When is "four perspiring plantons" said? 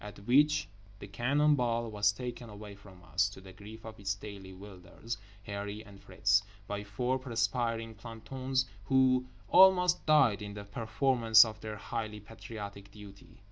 6.83-8.65